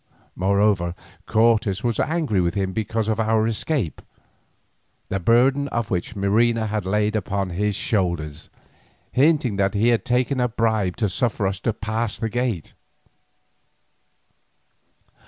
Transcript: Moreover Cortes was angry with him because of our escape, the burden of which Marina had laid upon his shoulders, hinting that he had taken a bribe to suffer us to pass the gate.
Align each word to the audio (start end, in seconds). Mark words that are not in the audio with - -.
Moreover 0.35 0.95
Cortes 1.27 1.83
was 1.83 1.99
angry 1.99 2.41
with 2.41 2.55
him 2.55 2.73
because 2.73 3.07
of 3.07 3.19
our 3.19 3.45
escape, 3.45 4.01
the 5.09 5.19
burden 5.19 5.67
of 5.67 5.91
which 5.91 6.15
Marina 6.15 6.65
had 6.65 6.87
laid 6.87 7.15
upon 7.15 7.51
his 7.51 7.75
shoulders, 7.75 8.49
hinting 9.11 9.57
that 9.57 9.75
he 9.75 9.89
had 9.89 10.03
taken 10.03 10.39
a 10.39 10.47
bribe 10.47 10.95
to 10.97 11.07
suffer 11.07 11.45
us 11.45 11.59
to 11.59 11.71
pass 11.71 12.17
the 12.17 12.29
gate. 12.29 12.73